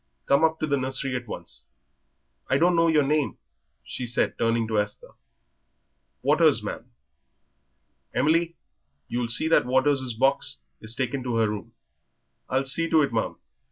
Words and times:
Come 0.25 0.43
up 0.43 0.59
to 0.59 0.65
the 0.65 0.77
nursery 0.77 1.15
at 1.15 1.27
once. 1.27 1.65
I 2.49 2.57
don't 2.57 2.75
know 2.75 2.87
your 2.87 3.03
name," 3.03 3.37
she 3.83 4.07
said, 4.07 4.33
turning 4.39 4.67
to 4.67 4.79
Esther. 4.79 5.09
"Waters, 6.23 6.63
ma'am." 6.63 6.89
"Emily, 8.11 8.55
you'll 9.07 9.27
see 9.27 9.47
that 9.49 9.67
Waters' 9.67 10.13
box 10.15 10.61
is 10.81 10.95
taken 10.95 11.21
to 11.21 11.35
her 11.35 11.47
room." 11.49 11.73
"I'll 12.49 12.65
see 12.65 12.89
to 12.89 13.03
it, 13.03 13.13
ma'am." 13.13 13.35